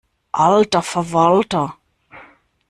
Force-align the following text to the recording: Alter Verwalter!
Alter 0.33 0.81
Verwalter! 0.81 1.75